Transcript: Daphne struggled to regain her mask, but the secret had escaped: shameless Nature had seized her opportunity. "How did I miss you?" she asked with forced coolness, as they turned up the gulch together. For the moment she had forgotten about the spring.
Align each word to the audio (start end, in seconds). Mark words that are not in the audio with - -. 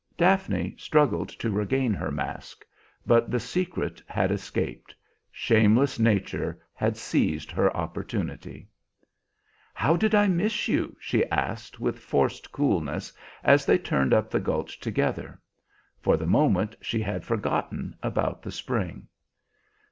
Daphne 0.17 0.73
struggled 0.79 1.29
to 1.29 1.51
regain 1.51 1.93
her 1.93 2.09
mask, 2.09 2.65
but 3.05 3.29
the 3.29 3.39
secret 3.39 4.01
had 4.07 4.31
escaped: 4.31 4.95
shameless 5.31 5.99
Nature 5.99 6.59
had 6.73 6.97
seized 6.97 7.51
her 7.51 7.71
opportunity. 7.77 8.67
"How 9.75 9.95
did 9.95 10.15
I 10.15 10.27
miss 10.27 10.67
you?" 10.67 10.97
she 10.99 11.23
asked 11.29 11.79
with 11.79 11.99
forced 11.99 12.51
coolness, 12.51 13.13
as 13.43 13.63
they 13.63 13.77
turned 13.77 14.11
up 14.11 14.31
the 14.31 14.39
gulch 14.39 14.79
together. 14.79 15.39
For 15.99 16.17
the 16.17 16.25
moment 16.25 16.77
she 16.81 16.99
had 17.03 17.23
forgotten 17.23 17.95
about 18.01 18.41
the 18.41 18.51
spring. 18.51 19.07